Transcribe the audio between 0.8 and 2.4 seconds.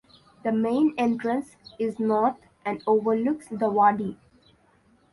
entrance is north